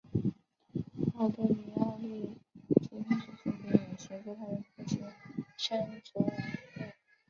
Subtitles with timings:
[1.13, 2.31] 奥多尼奥立
[2.81, 4.97] 即开始兴兵以协助他的父亲
[5.57, 6.93] 声讨王位。